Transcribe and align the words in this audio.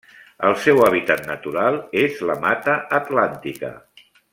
El 0.47 0.55
seu 0.63 0.81
hàbitat 0.85 1.21
natural 1.33 1.77
és 2.07 2.19
la 2.31 2.39
Mata 2.49 2.79
Atlàntica. 3.03 3.75